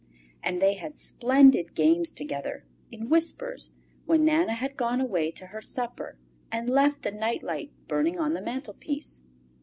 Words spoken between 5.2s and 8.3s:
to her supper and left the night light burning